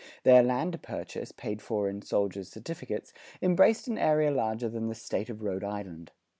Their 0.23 0.41
land 0.41 0.81
purchase, 0.81 1.31
paid 1.31 1.61
for 1.61 1.87
in 1.87 2.01
soldiers' 2.01 2.49
certificates, 2.49 3.13
embraced 3.39 3.87
an 3.87 3.99
area 3.99 4.31
larger 4.31 4.67
than 4.67 4.87
the 4.87 4.95
State 4.95 5.29
of 5.29 5.43
Rhode 5.43 5.63
Island. 5.63 6.11